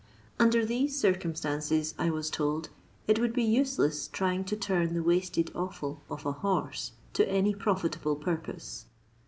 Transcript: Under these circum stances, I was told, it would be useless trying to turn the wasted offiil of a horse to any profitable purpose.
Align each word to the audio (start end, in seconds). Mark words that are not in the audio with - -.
Under 0.39 0.65
these 0.65 0.99
circum 0.99 1.35
stances, 1.35 1.93
I 1.99 2.09
was 2.09 2.31
told, 2.31 2.69
it 3.05 3.19
would 3.19 3.33
be 3.33 3.43
useless 3.43 4.07
trying 4.07 4.43
to 4.45 4.55
turn 4.57 4.95
the 4.95 5.03
wasted 5.03 5.53
offiil 5.53 5.99
of 6.09 6.25
a 6.25 6.31
horse 6.31 6.93
to 7.13 7.29
any 7.29 7.53
profitable 7.53 8.15
purpose. 8.15 8.87